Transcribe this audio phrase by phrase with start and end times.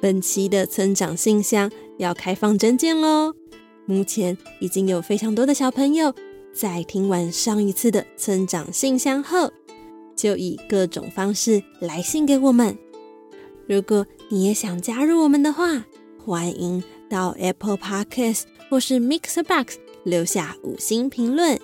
[0.00, 3.34] 本期的村长信箱要开放征件喽！
[3.86, 6.14] 目前已经有非常多的小朋友
[6.52, 9.50] 在听完上一次的村长信箱后，
[10.14, 12.76] 就以各种方式来信给我们。
[13.66, 15.84] 如果你也想加入我们的话，
[16.24, 21.58] 欢迎到 Apple Podcast 或是 Mixer Box 留下五星评论，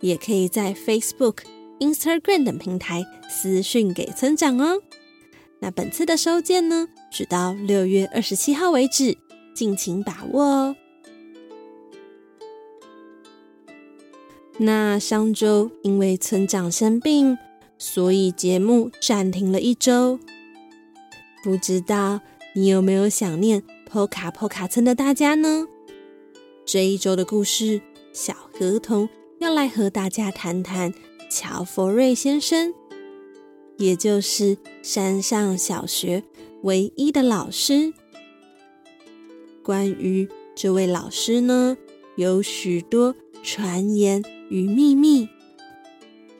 [0.00, 1.38] 也可以在 Facebook、
[1.80, 4.80] Instagram 等平台私讯给村长哦。
[5.60, 9.16] 那本次的收件呢，直到六月二十七号为止，
[9.54, 10.76] 敬请把握哦。
[14.58, 17.38] 那上周因为村长生病，
[17.78, 20.18] 所以节目暂停了一周。
[21.44, 22.20] 不知道
[22.56, 25.68] 你有没有想念波卡波卡村的大家呢？
[26.66, 27.80] 这一周的故事，
[28.12, 30.92] 小河童要来和大家谈谈
[31.30, 32.74] 乔佛瑞先生。
[33.76, 36.22] 也就是山上小学
[36.64, 37.92] 唯一的老师。
[39.62, 40.26] 关于
[40.56, 41.76] 这位老师呢，
[42.16, 45.28] 有许多传言与秘密，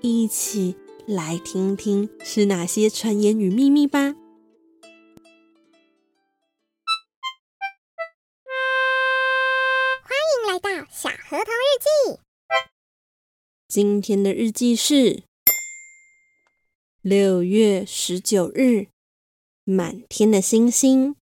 [0.00, 4.14] 一起来听听是哪些传言与秘密吧。
[10.02, 12.18] 欢迎来到小河童日记。
[13.68, 15.24] 今天的日记是。
[17.02, 18.86] 六月十九日，
[19.66, 21.16] 满天的星星，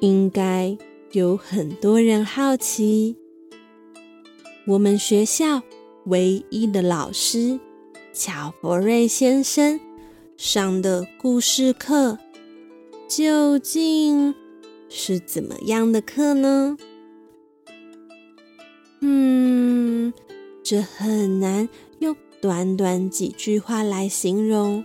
[0.00, 0.76] 应该
[1.12, 3.16] 有很多人好奇，
[4.66, 5.62] 我们学校
[6.06, 7.60] 唯一的老师
[8.12, 9.78] 乔佛瑞先生
[10.36, 12.18] 上的故事课
[13.06, 14.34] 究竟
[14.88, 16.76] 是怎么样的课呢？
[19.00, 20.12] 嗯。
[20.62, 24.82] 这很难用短短几句话来形容。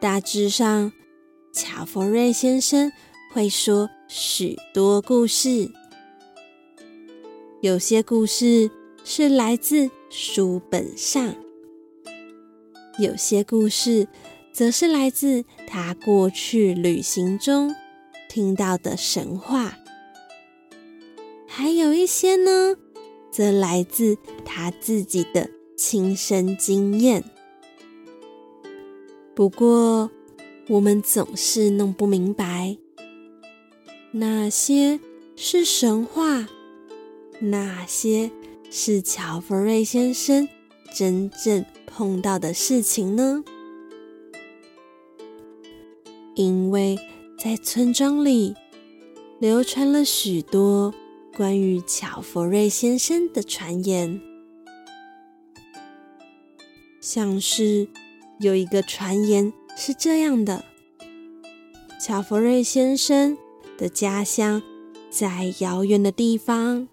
[0.00, 0.92] 大致上，
[1.52, 2.92] 乔佛瑞先生
[3.32, 5.70] 会说许多故事，
[7.60, 8.70] 有些故事
[9.04, 11.34] 是来自书本上，
[12.98, 14.06] 有些故事
[14.52, 17.74] 则是来自他过去旅行中
[18.28, 19.78] 听到的神话，
[21.48, 22.76] 还有一些呢。
[23.32, 27.24] 则来自他自己的亲身经验。
[29.34, 30.10] 不过，
[30.68, 32.76] 我们总是弄不明白，
[34.12, 35.00] 哪些
[35.36, 36.48] 是神话，
[37.40, 38.30] 哪些
[38.70, 40.48] 是乔弗瑞先生
[40.94, 43.42] 真正碰到的事情呢？
[46.34, 46.98] 因为
[47.38, 48.54] 在村庄里
[49.40, 50.94] 流传了许多。
[51.34, 54.20] 关于乔佛瑞先生的传言，
[57.14, 57.88] 像是
[58.38, 60.64] 有一个传言是这样的：
[62.00, 63.36] 乔佛瑞先生
[63.76, 64.62] 的家乡
[65.10, 66.88] 在遥远的地方，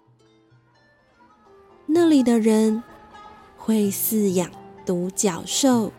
[1.86, 2.82] 那里的人
[3.56, 4.50] 会饲养
[4.84, 5.90] 独角兽，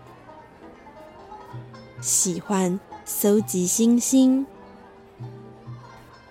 [1.99, 4.45] 喜欢搜集星星，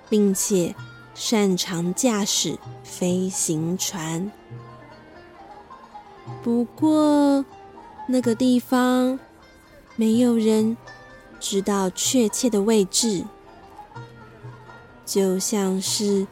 [0.09, 0.77] 并且。
[1.13, 4.31] 擅长驾驶飞行船，
[6.43, 7.45] 不过
[8.11, 9.19] 那个地方
[9.95, 10.77] 没有人
[11.39, 13.25] 知道确切的位置，
[15.07, 16.27] 就像是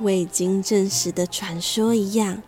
[0.00, 2.42] 未经证实的传说一样。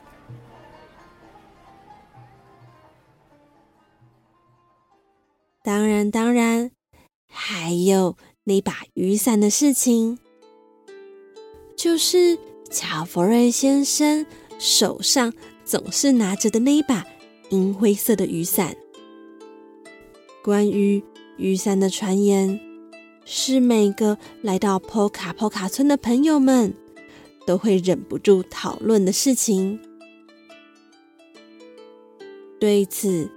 [5.63, 6.71] 当然，当然，
[7.29, 10.19] 还有那把雨伞的事情。
[11.77, 12.39] 就是
[12.71, 14.27] 乔佛瑞先生
[14.59, 15.33] 手上
[15.65, 17.07] 总是拿着的那一把
[17.51, 18.75] 银灰色的雨伞。
[20.43, 21.03] 关于
[21.37, 22.59] 雨伞的传言，
[23.25, 26.75] 是每个来到波卡波卡村的朋友们
[27.47, 29.79] 都会忍不住讨论的事情。
[32.59, 33.31] 对此，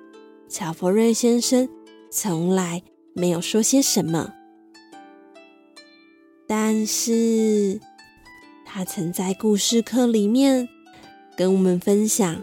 [0.50, 1.70] 乔佛瑞先生
[2.10, 2.82] 从来
[3.14, 4.34] 没有说些什么，
[6.48, 7.80] 但是。
[8.66, 10.68] 他曾在故事课里面
[11.38, 12.42] 跟我们分享，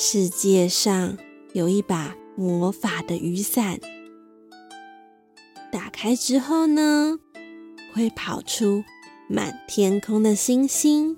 [0.00, 1.18] 世界上
[1.54, 3.80] 有一把魔法的雨伞，
[5.72, 7.18] 打开之后呢，
[7.92, 8.84] 会跑出
[9.28, 11.16] 满天空的星星，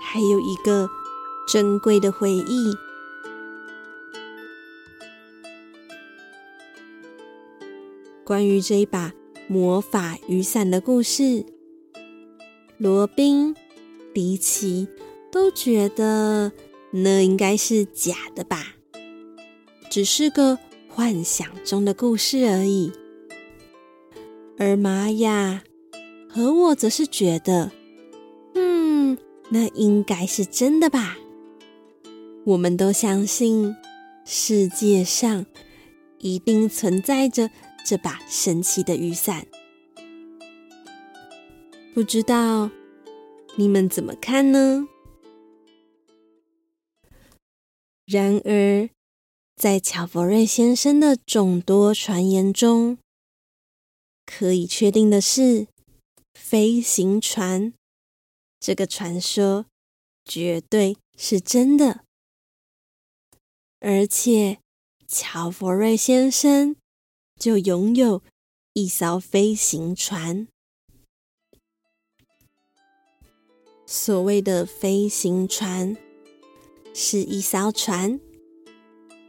[0.00, 0.88] 还有一个
[1.48, 2.72] 珍贵的回忆。
[8.24, 9.12] 关于这一把
[9.48, 11.44] 魔法雨伞的故事，
[12.76, 13.56] 罗宾、
[14.14, 14.86] 迪奇
[15.32, 16.52] 都觉得
[16.90, 18.74] 那应该是假的吧，
[19.90, 20.58] 只是个
[20.88, 22.92] 幻想中的故事而已。
[24.58, 25.62] 而玛雅
[26.28, 27.70] 和我则是觉得，
[28.54, 29.16] 嗯，
[29.50, 31.16] 那应该是真的吧。
[32.44, 33.76] 我们都相信
[34.24, 35.46] 世界上
[36.18, 37.50] 一定存在着。
[37.86, 39.46] 这把神奇的雨伞，
[41.94, 42.68] 不知道
[43.56, 44.86] 你们怎么看呢？
[48.08, 48.88] 然而，
[49.54, 52.96] 在乔佛瑞先生的众多传言中，
[54.24, 55.68] 可以确定的是，
[56.32, 57.74] 飞行船
[58.58, 59.66] 这个传说
[60.24, 62.04] 绝对是真的，
[63.80, 64.58] 而且
[65.06, 66.74] 乔佛瑞先生。
[67.38, 68.24] 就拥有
[68.72, 70.48] 一艘飞行船。
[73.86, 75.96] 所谓的飞行船，
[77.00, 78.18] 是一艘船，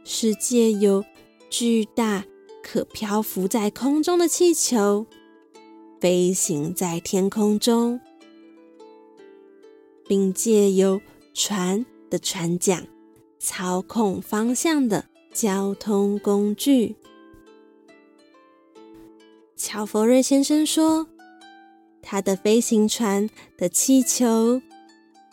[0.02, 1.04] 是借由
[1.48, 2.24] 巨大
[2.64, 5.06] 可漂浮在空中的气球，
[6.00, 8.00] 飞行在天空中，
[10.08, 11.00] 并借由
[11.32, 12.88] 船的船桨
[13.38, 16.96] 操控方向的交通工具。
[19.56, 21.06] 乔佛瑞先生说
[22.02, 24.60] ：“他的飞行船的气球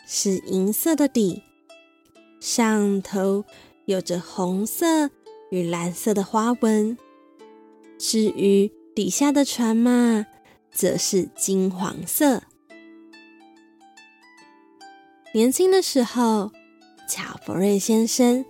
[0.06, 1.42] 是银色的底，
[2.40, 3.44] 上头
[3.86, 5.10] 有着红色
[5.50, 6.98] 与蓝色的花纹。
[7.98, 10.26] 至于底下的船嘛，
[10.72, 12.44] 则是金黄色。
[15.34, 16.52] 年轻的时候，
[17.08, 18.46] 乔佛瑞先生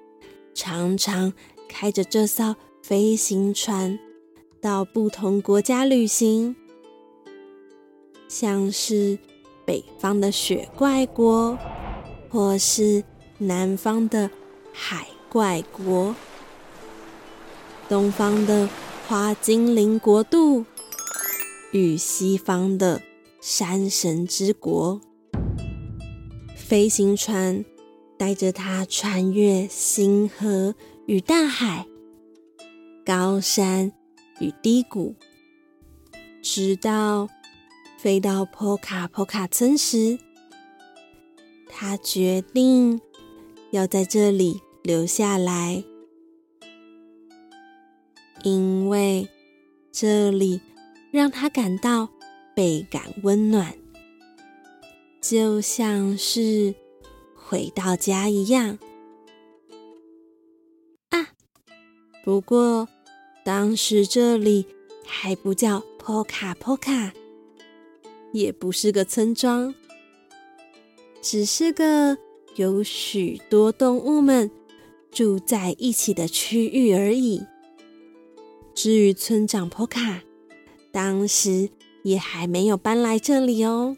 [0.53, 1.33] 常常
[1.67, 3.97] 开着这艘飞行船。”
[4.59, 6.55] 到不同国家旅行，
[8.27, 9.17] 像是
[9.65, 11.57] 北方的雪怪国，
[12.27, 13.03] 或是
[13.39, 14.31] 南方的
[14.73, 16.15] 海怪国，
[17.87, 18.67] 东方的
[19.07, 20.65] 花精灵国度，
[21.71, 23.01] 与西方的
[23.39, 24.99] 山神之国。
[26.55, 27.63] 飞行船
[28.17, 30.75] 带着他穿越星河
[31.05, 31.85] 与大海，
[33.05, 33.91] 高山。
[34.39, 35.15] 与低谷，
[36.43, 37.27] 直到
[37.97, 40.19] 飞到波卡波卡村时，
[41.67, 43.01] 他决定
[43.77, 45.83] 要在这里留下来，
[48.43, 49.27] 因为
[49.91, 50.59] 这里
[51.11, 52.09] 让他感到
[52.55, 53.77] 倍感温暖，
[55.21, 56.73] 就像是
[57.35, 58.79] 回到家一样。
[61.09, 61.27] 啊，
[62.25, 62.87] 不过。
[63.45, 64.65] 当时这里
[65.05, 67.13] 还不叫波卡波卡，
[68.33, 69.73] 也不是个村庄，
[71.21, 72.17] 只是个
[72.57, 74.51] 有许多动物们
[75.11, 77.45] 住在一起的区域而已。
[78.73, 80.21] 至于村长波卡，
[80.91, 81.69] 当时
[82.03, 83.95] 也还没有搬来这里哦。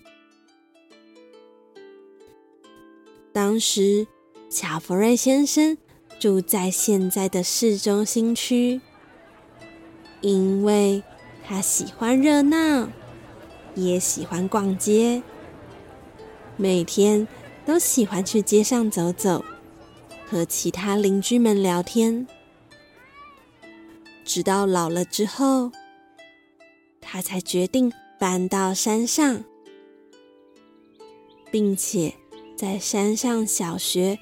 [3.32, 4.06] 当时
[4.50, 5.78] 乔弗瑞先生
[6.20, 8.82] 住在现在的市中心区。
[10.22, 11.02] 因为
[11.48, 12.90] 他喜欢热闹，
[13.74, 15.24] 也喜欢逛街，
[16.58, 17.26] 每天
[17.70, 19.46] 都喜欢去街上走走，
[20.28, 22.26] 和其他邻居们聊天。
[24.26, 25.72] 直到老了之后，
[27.00, 29.44] 他才决定搬到山上，
[31.52, 32.16] 并且
[32.58, 34.18] 在山上小学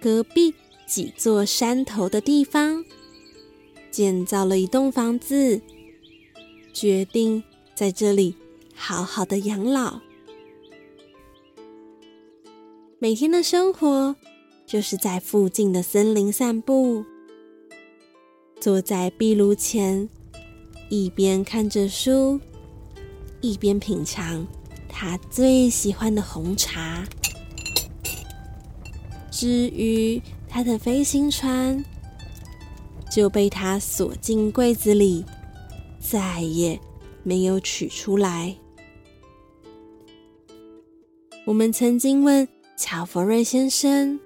[0.00, 0.54] 隔壁
[0.86, 2.84] 几座山头的地方。
[3.90, 5.60] 建造了一栋房子，
[6.72, 7.42] 决定
[7.74, 8.36] 在这里
[8.76, 10.00] 好好的养老。
[13.02, 14.14] 每天的生活
[14.64, 17.04] 就是在附近的森林散步，
[18.60, 20.08] 坐在壁炉前，
[20.88, 22.38] 一边看着书，
[23.40, 24.46] 一边品尝
[24.88, 27.04] 他最喜欢的红茶。
[29.32, 31.84] 至于他的飞行船。
[33.10, 35.22] 就被他锁进柜子里，
[35.98, 36.80] 再也
[37.22, 38.56] 没有取出来。
[41.44, 44.18] 我们曾经问乔佛瑞先生：“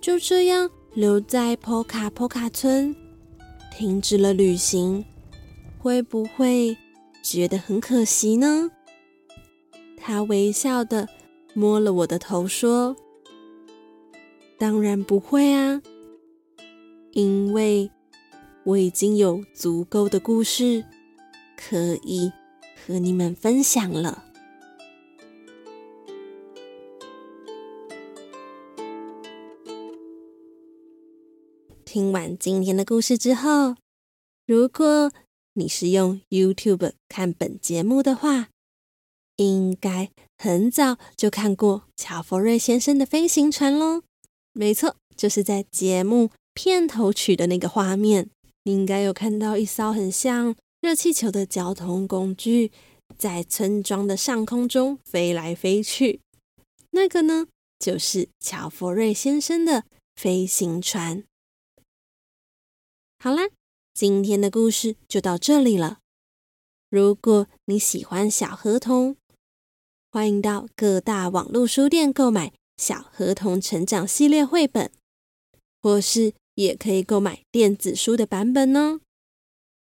[0.00, 2.94] 就这样留在波卡波卡村，
[3.70, 5.04] 停止了旅行，
[5.78, 6.76] 会不会
[7.22, 8.70] 觉得很可惜呢？
[9.96, 11.08] 他微笑的
[11.52, 12.96] 摸了我的头，说
[14.56, 15.82] ：“当然不会啊，
[17.12, 17.90] 因为
[18.64, 20.84] 我已经有足够的故事
[21.56, 22.32] 可以
[22.74, 24.24] 和你们分享了。”
[31.92, 33.74] 听完今天的故事之后，
[34.46, 35.10] 如果
[35.54, 38.50] 你是用 YouTube 看本节目的话，
[39.34, 44.04] 应该很早就看过乔佛瑞先生的飞行船喽。
[44.52, 48.30] 没错，就是在节目片头曲的那个画面，
[48.62, 52.70] 你应该有看到一艘很像热气球的交通工具
[53.18, 56.20] 在村庄的上空中飞来飞去。
[56.92, 57.48] 那个呢，
[57.80, 59.82] 就是乔佛瑞先生的
[60.14, 61.24] 飞行船。
[63.22, 63.50] 好啦，
[63.92, 65.98] 今天的故事就到这里了。
[66.88, 69.14] 如果你喜欢小河童，
[70.10, 72.48] 欢迎到各大网络书店购买
[72.78, 74.90] 《小河童成长系列》绘本，
[75.82, 79.00] 或是也可以购买电子书的版本哦。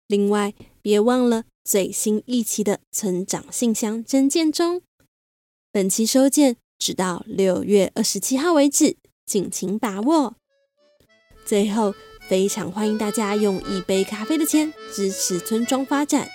[0.08, 4.82] 另外，别忘了最新一期的成长信箱征件中，
[5.74, 10.36] 本期收件直到六月二十七号为止，敬请把握。
[11.46, 11.94] 最后。
[12.28, 16.28] 非常欢迎大家用一杯咖啡的钱支持村庄发展，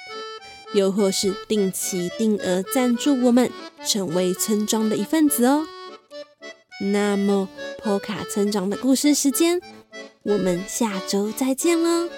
[0.72, 3.50] 又或是定期定额赞助我们，
[3.84, 5.66] 成为村庄的一份子哦。
[6.80, 7.48] 那么，
[7.82, 9.60] 坡卡村长的故事时间，
[10.22, 12.08] 我们下周再见喽，